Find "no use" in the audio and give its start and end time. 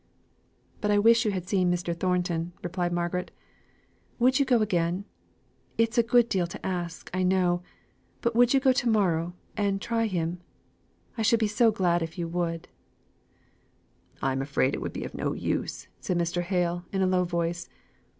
15.13-15.87